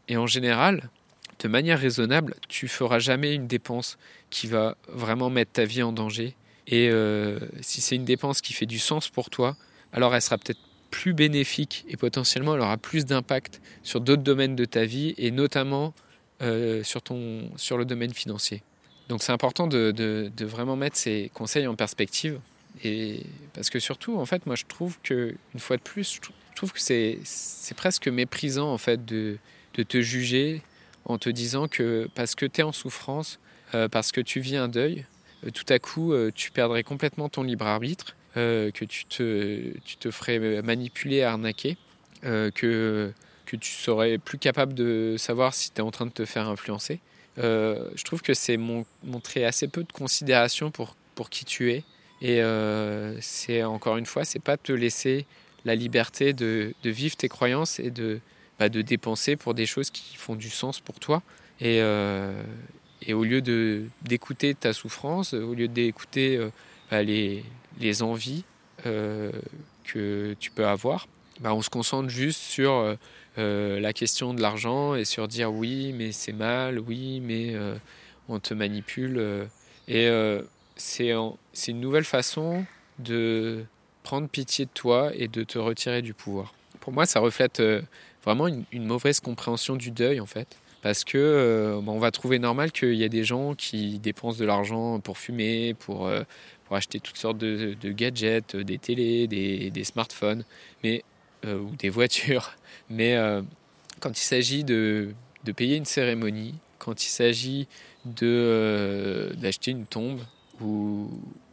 et, 0.10 0.18
en 0.18 0.28
général, 0.28 0.90
de 1.40 1.48
manière 1.48 1.80
raisonnable, 1.80 2.36
tu 2.50 2.68
feras 2.70 3.00
jamais 3.00 3.34
une 3.34 3.48
dépense 3.48 3.98
qui 4.30 4.48
va 4.48 4.76
vraiment 4.88 5.30
mettre 5.30 5.52
ta 5.54 5.64
vie 5.64 5.84
en 5.84 5.94
danger. 5.94 6.36
Et 6.68 6.92
si 7.62 7.80
c'est 7.80 7.96
une 7.96 8.04
dépense 8.04 8.42
qui 8.42 8.52
fait 8.52 8.66
du 8.66 8.78
sens 8.78 9.08
pour 9.08 9.30
toi, 9.30 9.56
alors 9.94 10.14
elle 10.14 10.22
sera 10.22 10.38
peut-être 10.38 10.60
plus 10.92 11.14
bénéfique 11.14 11.86
et 11.88 11.96
potentiellement 11.96 12.56
elle 12.56 12.62
aura 12.62 12.76
plus 12.76 13.06
d'impact 13.06 13.62
sur 13.84 14.02
d'autres 14.02 14.22
domaines 14.22 14.58
de 14.58 14.66
ta 14.66 14.84
vie 14.84 15.14
et 15.18 15.32
notamment 15.32 15.94
sur, 16.84 17.02
ton, 17.02 17.50
sur 17.58 17.78
le 17.78 17.86
domaine 17.86 18.14
financier. 18.14 18.64
Donc 19.10 19.24
c'est 19.24 19.32
important 19.32 19.68
de, 19.68 20.32
vraiment 20.42 20.76
mettre 20.76 20.96
ces 20.96 21.32
conseils 21.34 21.68
en 21.68 21.76
perspective. 21.76 22.40
Et 22.84 23.26
parce 23.54 23.70
que 23.70 23.80
surtout, 23.80 24.18
en 24.18 24.26
fait, 24.26 24.46
moi 24.46 24.56
je 24.56 24.66
trouve 24.66 24.98
que, 25.04 25.36
une 25.54 25.60
fois 25.60 25.78
de 25.78 25.82
plus, 25.82 26.20
je 26.24 26.30
trouve 26.56 26.72
que 26.72 26.80
c'est, 26.80 27.20
presque 27.76 28.08
méprisant 28.08 28.72
en 28.72 28.78
fait 28.78 29.04
de, 29.06 29.38
te 29.74 30.02
juger 30.02 30.62
en 31.06 31.18
te 31.18 31.30
disant 31.30 31.70
que 31.70 32.10
parce 32.14 32.36
que 32.36 32.46
tu 32.46 32.60
es 32.60 32.64
en 32.64 32.74
souffrance, 32.74 33.40
euh, 33.74 33.88
parce 33.88 34.12
que 34.12 34.20
tu 34.20 34.42
vis 34.42 34.58
un 34.58 34.68
deuil, 34.68 35.06
euh, 35.46 35.52
tout 35.52 35.64
à 35.70 35.80
coup 35.80 36.12
euh, 36.12 36.32
tu 36.36 36.52
perdrais 36.52 36.84
complètement 36.84 37.30
ton 37.30 37.44
libre 37.44 37.66
arbitre, 37.66 38.16
que 38.36 38.86
tu 38.86 39.06
te, 39.06 39.78
tu 39.86 39.98
te 39.98 40.12
ferais 40.12 40.62
manipuler, 40.62 41.24
arnaquer, 41.24 41.78
que, 42.22 43.12
que 43.50 43.56
tu 43.56 43.72
serais 43.72 44.20
plus 44.20 44.38
capable 44.38 44.76
de 44.76 45.16
savoir 45.18 45.56
si 45.56 45.72
tu 45.72 45.78
es 45.78 45.82
en 45.82 45.90
train 45.90 46.06
de 46.06 46.12
te 46.12 46.26
faire 46.26 46.48
influencer. 46.48 47.00
Euh, 47.40 47.90
je 47.96 48.04
trouve 48.04 48.22
que 48.22 48.36
c'est 48.36 48.58
montrer 48.58 49.44
assez 49.44 49.68
peu 49.68 49.84
de 49.84 49.92
considération 49.92 50.70
pour, 50.70 50.96
pour 51.16 51.32
qui 51.32 51.46
tu 51.46 51.72
es. 51.72 51.84
Et 52.22 52.42
euh, 52.44 53.20
c'est 53.22 53.64
encore 53.64 53.98
une 53.98 54.06
fois, 54.06 54.24
c'est 54.24 54.44
pas 54.44 54.58
te 54.58 54.72
laisser 54.72 55.26
la 55.66 55.74
liberté 55.74 56.34
de, 56.34 56.74
vivre 56.84 57.16
tes 57.16 57.28
croyances 57.28 57.80
et 57.80 57.90
de, 57.90 58.20
bah, 58.60 58.70
de 58.70 58.84
dépenser 58.84 59.36
pour 59.36 59.56
des 59.56 59.66
choses 59.66 59.90
qui 59.90 60.16
font 60.16 60.36
du 60.36 60.50
sens 60.50 60.80
pour 60.80 61.00
toi. 61.00 61.24
Et, 61.60 61.82
euh, 61.82 62.44
et 63.02 63.14
au 63.14 63.24
lieu 63.24 63.42
d'écouter 64.04 64.54
ta 64.54 64.74
souffrance, 64.74 65.34
au 65.34 65.56
lieu 65.56 65.68
d'écouter 65.68 66.40
bah, 66.92 67.02
les, 67.02 67.44
les, 67.80 68.04
envies 68.04 68.44
que 68.84 70.36
tu 70.40 70.52
peux 70.52 70.68
avoir, 70.68 71.08
bah, 71.40 71.54
on 71.54 71.62
se 71.62 71.70
concentre 71.70 72.10
juste 72.10 72.42
sur 72.42 72.98
euh, 73.40 73.80
la 73.80 73.94
question 73.94 74.34
de 74.34 74.42
l'argent 74.42 74.96
et 74.96 75.06
sur 75.06 75.28
dire 75.28 75.52
oui, 75.52 75.94
mais 75.94 76.12
c'est 76.12 76.34
mal, 76.34 76.78
oui, 76.80 77.22
mais 77.22 77.56
euh, 77.56 77.76
on 78.28 78.40
te 78.40 78.54
manipule. 78.54 79.16
Euh. 79.18 79.46
et 79.88 80.10
c'est 80.76 81.72
une 81.72 81.80
nouvelle 81.80 82.04
façon 82.04 82.66
de 83.00 83.64
prendre 84.04 84.28
pitié 84.28 84.66
de 84.66 84.72
toi 84.74 85.12
et 85.16 85.28
de 85.28 85.44
te 85.44 85.58
retirer 85.58 86.02
du 86.02 86.14
pouvoir. 86.14 86.54
Pour 86.80 86.94
moi, 86.94 87.06
ça 87.06 87.20
reflète 87.20 87.62
vraiment 88.24 88.48
une, 88.48 88.86
mauvaise 88.86 89.20
compréhension 89.20 89.76
du 89.76 89.92
deuil, 89.92 90.20
en 90.20 90.26
fait. 90.26 90.58
Parce 90.82 91.04
que 91.04 91.80
on 91.86 92.00
va 92.00 92.12
trouver 92.12 92.40
normal 92.40 92.72
qu'il 92.72 92.96
y 92.96 93.04
a 93.04 93.10
des 93.10 93.24
gens 93.24 93.56
qui 93.56 94.00
dépensent 94.00 94.40
de 94.40 94.46
l'argent 94.46 95.00
pour 95.00 95.18
fumer, 95.18 95.74
pour, 95.74 96.10
pour 96.66 96.76
acheter 96.76 97.00
toutes 97.00 97.18
sortes 97.18 97.38
de, 97.38 97.76
gadgets, 97.92 98.56
des 98.56 98.78
télés, 98.78 99.28
des, 99.28 99.72
des 99.72 99.84
smartphones. 99.84 100.44
Mais 100.84 101.04
ou 101.46 101.76
des 101.78 101.90
voitures. 101.90 102.52
Mais 102.90 103.16
euh, 103.16 103.42
quand 104.00 104.18
il 104.18 104.24
s'agit 104.24 104.64
de, 104.64 105.10
de, 105.44 105.52
payer 105.52 105.76
une 105.76 105.86
cérémonie, 105.86 106.56
quand 106.80 107.04
il 107.04 107.10
s'agit 107.10 107.68
euh, 108.24 109.34
d'acheter 109.34 109.72
une 109.72 109.86
tombe 109.86 110.22
ou, 110.62 111.10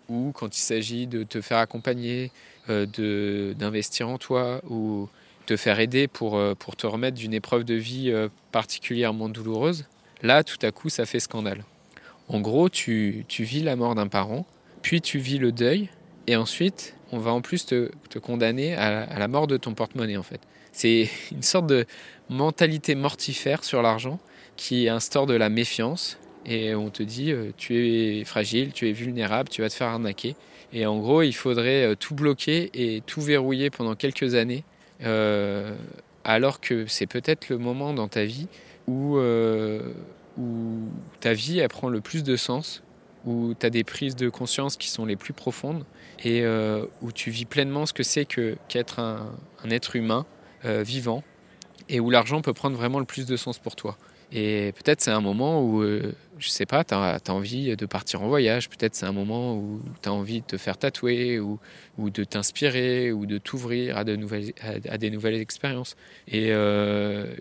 ou 0.09 0.33
quand 0.33 0.57
il 0.57 0.61
s'agit 0.61 1.07
de 1.07 1.23
te 1.23 1.41
faire 1.41 1.59
accompagner, 1.59 2.31
d'investir 2.69 4.09
en 4.09 4.19
toi 4.19 4.61
ou 4.69 5.09
te 5.47 5.57
faire 5.57 5.79
aider 5.79 6.09
pour, 6.09 6.41
pour 6.57 6.75
te 6.75 6.85
remettre 6.85 7.17
d'une 7.17 7.33
épreuve 7.33 7.63
de 7.63 7.75
vie 7.75 8.13
particulièrement 8.51 9.29
douloureuse, 9.29 9.85
là, 10.23 10.43
tout 10.43 10.59
à 10.63 10.73
coup, 10.73 10.89
ça 10.89 11.07
fait 11.07 11.21
scandale. 11.21 11.65
En 12.29 12.41
gros, 12.41 12.69
tu, 12.69 13.25
tu 13.29 13.45
vis 13.45 13.63
la 13.63 13.77
mort 13.77 13.95
d'un 13.95 14.09
parent, 14.09 14.47
puis 14.83 15.01
tu 15.01 15.19
vis 15.19 15.39
le 15.39 15.53
deuil, 15.53 15.91
et 16.27 16.37
ensuite, 16.37 16.95
on 17.13 17.19
va 17.19 17.33
en 17.33 17.41
plus 17.41 17.67
te, 17.67 17.91
condamner 18.19 18.75
à, 18.75 19.19
la 19.19 19.29
mort 19.29 19.47
de 19.47 19.57
ton 19.57 19.75
porte-monnaie 19.75 20.17
en 20.17 20.23
fait. 20.23 20.41
C'est 20.73 21.09
une 21.33 21.43
sorte 21.43 21.67
de 21.67 21.87
mentalité 22.29 22.95
mortifère 22.95 23.65
sur 23.65 23.83
l'argent 23.83 24.19
qui 24.57 24.89
instaure 24.89 25.27
de 25.27 25.35
la 25.35 25.49
méfiance 25.49 26.19
et 26.45 26.75
on 26.75 26.91
te 26.91 27.03
dit 27.03 27.33
euh, 27.33 27.51
tu 27.57 27.77
es 27.77 28.25
fragile, 28.25 28.73
tu 28.73 28.89
es 28.89 28.93
vulnérable, 28.93 29.49
tu 29.49 29.63
vas 29.63 29.69
te 29.69 29.75
faire 29.75 29.89
arnaquer. 29.89 30.37
Et 30.73 30.87
en 30.87 30.99
gros, 30.99 31.23
il 31.23 31.35
faudrait 31.35 31.85
euh, 31.85 31.95
tout 31.95 32.15
bloquer 32.15 32.71
et 32.75 33.03
tout 33.03 33.21
verrouiller 33.21 33.71
pendant 33.71 33.95
quelques 33.95 34.35
années, 34.35 34.65
euh, 35.03 35.75
alors 36.25 36.61
que 36.61 36.87
c'est 36.87 37.07
peut-être 37.07 37.49
le 37.49 37.59
moment 37.59 37.93
dans 37.93 38.09
ta 38.09 38.25
vie 38.25 38.49
où, 38.87 39.19
ta 41.21 41.33
vie 41.33 41.59
elle 41.59 41.69
prend 41.69 41.89
le 41.89 42.01
plus 42.01 42.23
de 42.23 42.37
sens, 42.37 42.83
où 43.27 43.55
tu 43.59 43.67
as 43.67 43.71
des 43.71 43.85
prises 43.85 44.17
de 44.17 44.29
conscience 44.29 44.77
qui 44.77 44.89
sont 44.89 45.05
les 45.05 45.17
plus 45.17 45.33
profondes 45.33 45.85
et 46.25 46.43
euh, 46.43 46.87
où 47.03 47.13
tu 47.13 47.31
vis 47.31 47.45
pleinement 47.45 47.85
ce 47.85 47.93
que 47.93 48.05
c'est 48.05 48.25
que, 48.25 48.57
qu'être 48.69 49.01
un, 49.01 49.35
être 49.69 49.97
humain 49.97 50.25
euh, 50.65 50.83
vivant 50.83 51.23
et 51.89 52.01
où 52.01 52.09
l'argent 52.09 52.41
peut 52.41 52.55
prendre 52.55 52.77
vraiment 52.77 53.01
le 53.01 53.05
plus 53.05 53.27
de 53.27 53.37
sens 53.37 53.59
pour 53.59 53.77
toi. 53.77 53.99
Et 54.33 54.73
peut-être 54.73 55.01
c'est 55.01 55.13
un 55.13 55.21
moment 55.21 55.63
où, 55.63 55.83
euh, 55.83 56.13
je 56.39 56.49
sais 56.49 56.67
pas, 56.67 56.83
tu 56.83 56.95
as, 56.95 57.21
envie 57.29 57.77
de 57.77 57.87
partir 57.87 58.23
en 58.23 58.29
voyage, 58.29 58.69
peut-être 58.69 58.97
c'est 58.97 59.07
un 59.07 59.13
moment 59.13 59.55
où 59.55 59.81
tu 60.03 60.09
as 60.09 60.13
envie 60.13 60.41
de 60.41 60.47
te 60.47 60.57
faire 60.57 60.79
tatouer 60.79 61.39
ou, 61.39 61.61
ou 61.97 62.11
de 62.11 62.25
t'inspirer 62.25 63.13
ou 63.13 63.27
de 63.27 63.39
t'ouvrir 63.39 63.97
à, 63.97 64.03
de 64.03 64.19
à, 64.89 64.99
des 64.99 65.11
nouvelles 65.11 65.41
expériences. 65.41 65.97
Et 66.27 66.53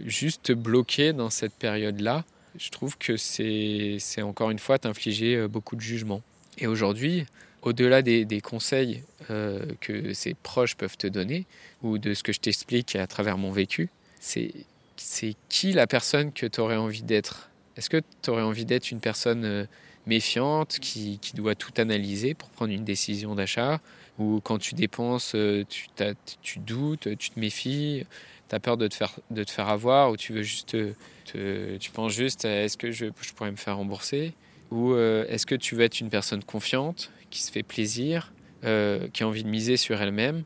juste 0.06 0.44
te 0.44 0.54
bloquer 0.54 1.12
dans 1.12 1.32
cette 1.32 1.56
période-là, 1.56 2.24
je 2.58 2.70
trouve 2.70 2.98
que 2.98 3.18
c'est 3.18 4.22
encore 4.22 4.52
une 4.52 4.60
fois 4.60 4.80
t'infliger 4.80 5.36
euh, 5.36 5.48
beaucoup 5.48 5.76
de 5.76 5.82
jugements. 5.82 6.22
Et 6.58 6.68
aujourd'hui, 6.68 7.26
au-delà 7.62 8.02
des, 8.02 8.42
conseils 8.42 9.04
euh, 9.30 9.66
que 9.82 10.14
ces 10.14 10.34
proches 10.34 10.76
peuvent 10.76 10.98
te 10.98 11.08
donner, 11.08 11.46
ou 11.82 11.98
de 11.98 12.14
ce 12.14 12.24
que 12.24 12.32
je 12.32 12.40
t'explique 12.40 12.96
à 12.96 13.08
travers 13.08 13.38
mon 13.38 13.52
vécu, 13.52 13.90
c'est 14.20 14.54
qui 15.50 15.74
la 15.74 15.88
personne 15.88 16.32
que 16.32 16.46
tu 16.46 16.60
aurais 16.60 16.78
envie 16.78 17.04
d'être? 17.04 17.50
Est-ce 17.76 17.90
que 17.90 18.02
tu 18.22 18.30
aurais 18.30 18.44
envie 18.44 18.66
d'être 18.66 18.92
une 18.92 19.02
personne 19.02 19.44
euh, 19.44 19.66
méfiante 20.06 20.80
qui, 20.80 21.20
doit 21.34 21.56
tout 21.56 21.74
analyser 21.78 22.34
pour 22.34 22.50
prendre 22.50 22.72
une 22.72 22.86
décision 22.86 23.36
d'achat? 23.36 23.82
Ou 24.18 24.40
quand 24.42 24.60
tu 24.60 24.76
dépenses, 24.76 25.36
tu 25.68 26.60
doutes, 26.60 27.18
tu 27.18 27.30
te 27.32 27.38
méfies, 27.38 28.06
tu 28.50 28.56
as 28.56 28.60
peur 28.60 28.78
de 28.78 28.88
te, 28.88 28.96
faire, 28.96 29.14
de 29.32 29.44
te 29.44 29.52
faire 29.52 29.70
avoir 29.70 30.12
ou 30.12 30.18
tu 30.18 30.34
veux 30.34 30.44
juste 30.44 30.78
te, 31.26 31.78
tu 31.78 31.92
penses 31.92 32.14
juste 32.14 32.46
est-ce 32.46 32.78
que 32.78 32.92
je, 32.92 33.08
je, 33.22 33.34
pourrais 33.34 33.52
me 33.52 33.58
faire 33.58 33.78
rembourser? 33.78 34.34
Ou 34.72 34.94
euh, 34.94 35.26
est-ce 35.30 35.46
que 35.46 35.56
tu 35.56 35.76
veux 35.76 35.84
être 35.84 36.00
une 36.00 36.10
personne 36.10 36.44
confiante, 36.44 37.12
qui 37.30 37.42
se 37.42 37.52
fait 37.52 37.64
plaisir, 37.64 38.34
qui 39.14 39.24
a 39.24 39.28
envie 39.28 39.44
de 39.44 39.50
miser 39.50 39.78
sur 39.78 40.02
elle-même 40.02 40.44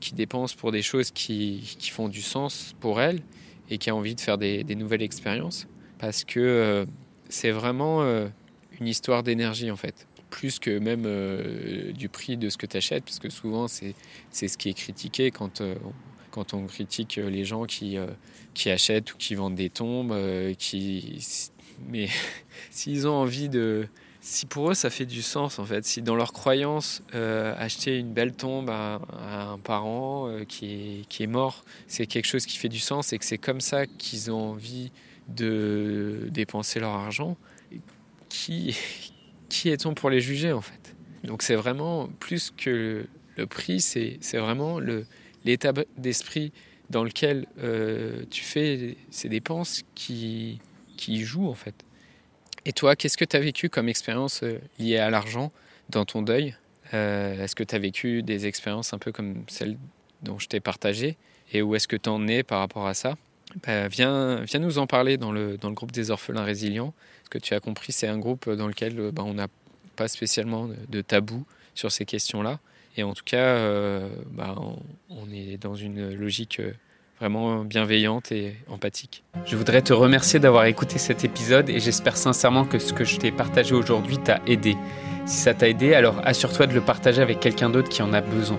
qui 0.00 0.14
dépense 0.14 0.54
pour 0.54 0.72
des 0.72 0.82
choses 0.82 1.10
qui, 1.10 1.76
qui, 1.78 1.90
font 1.90 2.08
du 2.08 2.22
sens 2.22 2.74
pour 2.80 3.00
elle 3.00 3.20
et 3.72 3.78
qui 3.78 3.90
a 3.90 3.94
envie 3.94 4.14
de 4.14 4.20
faire 4.20 4.38
des, 4.38 4.64
nouvelles 4.74 5.02
expériences? 5.02 5.66
Parce 5.98 6.24
que 6.24 6.40
euh, 6.40 6.86
c'est 7.28 7.50
vraiment 7.50 8.02
euh, 8.02 8.28
une 8.80 8.86
histoire 8.86 9.22
d'énergie 9.22 9.70
en 9.70 9.76
fait. 9.76 10.06
Plus 10.30 10.58
que 10.58 10.78
même 10.78 11.04
euh, 11.06 11.92
du 11.92 12.08
prix 12.08 12.36
de 12.36 12.48
ce 12.48 12.58
que 12.58 12.66
tu 12.66 12.76
achètes, 12.76 13.04
parce 13.04 13.18
que 13.18 13.30
souvent 13.30 13.68
c'est 13.68 13.94
ce 14.32 14.58
qui 14.58 14.68
est 14.68 14.74
critiqué 14.74 15.30
quand, 15.30 15.62
quand 16.32 16.54
on 16.54 16.66
critique 16.66 17.16
les 17.16 17.44
gens 17.44 17.64
qui, 17.66 17.96
qui 18.54 18.70
achètent 18.70 19.14
ou 19.14 19.16
qui 19.16 19.36
vendent 19.36 19.54
des 19.54 19.70
tombes. 19.70 20.14
qui, 20.58 21.20
mais 21.88 22.08
s'ils 22.70 23.06
ont 23.06 23.14
envie 23.14 23.48
de, 23.48 23.86
si 24.22 24.46
pour 24.46 24.70
eux 24.70 24.74
ça 24.74 24.88
fait 24.88 25.04
du 25.04 25.20
sens 25.20 25.58
en 25.58 25.64
fait, 25.64 25.84
si 25.84 26.00
dans 26.00 26.14
leur 26.14 26.32
croyance 26.32 27.02
euh, 27.14 27.54
acheter 27.58 27.98
une 27.98 28.12
belle 28.12 28.32
tombe 28.32 28.70
à, 28.70 29.00
un 29.50 29.58
parent 29.58 30.28
euh, 30.28 30.44
qui, 30.44 30.66
est, 30.72 31.08
qui 31.08 31.24
est 31.24 31.28
mort, 31.28 31.64
c'est 31.88 32.06
quelque 32.06 32.26
chose 32.26 32.46
qui 32.46 32.56
fait 32.56 32.68
du 32.68 32.78
sens 32.78 33.12
et 33.12 33.18
que 33.18 33.24
c'est 33.24 33.38
comme 33.38 33.60
ça 33.60 33.86
qu'ils 33.86 34.30
ont 34.30 34.50
envie 34.52 34.92
de 35.28 36.28
dépenser 36.30 36.80
leur 36.80 36.90
argent, 36.90 37.36
qui, 38.28 38.76
qui 39.48 39.68
est-on 39.68 39.94
pour 39.94 40.08
les 40.08 40.20
juger 40.20 40.52
en 40.52 40.62
fait? 40.62 40.94
Donc 41.24 41.42
c'est 41.42 41.56
vraiment 41.56 42.08
plus 42.20 42.52
que 42.56 43.06
le, 43.36 43.46
prix, 43.46 43.80
c'est 43.80 44.18
vraiment 44.34 44.78
l'état 45.44 45.72
d'esprit 45.96 46.52
dans 46.90 47.04
lequel 47.04 47.46
euh, 47.58 48.24
tu 48.30 48.44
fais 48.44 48.96
ces 49.10 49.28
dépenses 49.28 49.82
qui, 49.94 50.60
qui 50.96 51.22
jouent 51.22 51.48
en 51.48 51.54
fait. 51.54 51.74
Et 52.64 52.72
toi, 52.72 52.94
qu'est-ce 52.94 53.16
que 53.16 53.24
tu 53.24 53.36
as 53.36 53.40
vécu 53.40 53.68
comme 53.68 53.88
expérience 53.88 54.42
euh, 54.42 54.58
liée 54.78 54.98
à 54.98 55.10
l'argent 55.10 55.52
dans 55.88 56.04
ton 56.04 56.22
deuil? 56.22 56.54
Euh, 56.94 57.42
Est-ce 57.42 57.56
que 57.56 57.64
tu 57.64 57.74
as 57.74 57.78
vécu 57.78 58.22
des 58.22 58.46
expériences 58.46 58.92
un 58.92 58.98
peu 58.98 59.10
comme 59.10 59.44
celles 59.48 59.78
dont 60.22 60.38
je 60.38 60.48
t'ai 60.48 60.60
partagé? 60.60 61.16
Et 61.52 61.62
où 61.62 61.74
est-ce 61.74 61.88
que 61.88 61.96
tu 61.96 62.08
en 62.08 62.28
es 62.28 62.42
par 62.42 62.60
rapport 62.60 62.86
à 62.86 62.94
ça? 62.94 63.16
Bah, 63.66 63.88
viens, 63.88 64.42
viens 64.42 64.60
nous 64.60 64.78
en 64.78 64.86
parler 64.86 65.16
dans 65.16 65.32
le, 65.32 65.58
dans 65.58 65.68
le 65.68 65.74
groupe 65.74 65.92
des 65.92 66.10
orphelins 66.10 66.44
résilients. 66.44 66.94
Ce 67.24 67.30
que 67.30 67.38
tu 67.38 67.54
as 67.54 67.60
compris, 67.60 67.92
c'est 67.92 68.06
un 68.06 68.18
groupe 68.18 68.48
dans 68.48 68.68
lequel 68.68 69.10
bah, 69.12 69.22
on 69.24 69.34
n'a 69.34 69.48
pas 69.96 70.08
spécialement 70.08 70.68
de, 70.88 71.00
tabou 71.00 71.44
sur 71.74 71.90
ces 71.90 72.04
questions-là. 72.04 72.60
Et 72.96 73.02
en 73.02 73.14
tout 73.14 73.24
cas, 73.24 73.58
bah, 74.30 74.54
on, 74.58 74.76
on, 75.08 75.30
est 75.32 75.56
dans 75.56 75.74
une 75.74 76.14
logique 76.14 76.60
vraiment 77.22 77.64
bienveillante 77.64 78.32
et 78.32 78.56
empathique. 78.68 79.22
Je 79.46 79.56
voudrais 79.56 79.80
te 79.80 79.92
remercier 79.92 80.40
d'avoir 80.40 80.64
écouté 80.64 80.98
cet 80.98 81.24
épisode 81.24 81.70
et 81.70 81.78
j'espère 81.78 82.16
sincèrement 82.16 82.64
que 82.64 82.80
ce 82.80 82.92
que 82.92 83.04
je 83.04 83.16
t'ai 83.16 83.30
partagé 83.30 83.74
aujourd'hui 83.74 84.18
t'a 84.18 84.40
aidé. 84.46 84.76
Si 85.24 85.36
ça 85.36 85.54
t'a 85.54 85.68
aidé, 85.68 85.94
alors 85.94 86.20
assure-toi 86.24 86.66
de 86.66 86.74
le 86.74 86.80
partager 86.80 87.22
avec 87.22 87.38
quelqu'un 87.38 87.70
d'autre 87.70 87.88
qui 87.88 88.02
en 88.02 88.12
a 88.12 88.20
besoin. 88.20 88.58